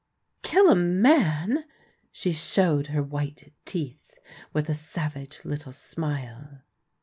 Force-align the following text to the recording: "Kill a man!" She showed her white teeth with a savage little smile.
"Kill 0.41 0.67
a 0.71 0.75
man!" 0.75 1.63
She 2.11 2.33
showed 2.33 2.87
her 2.87 3.03
white 3.03 3.53
teeth 3.65 4.15
with 4.51 4.67
a 4.67 4.73
savage 4.73 5.45
little 5.45 5.71
smile. 5.73 6.63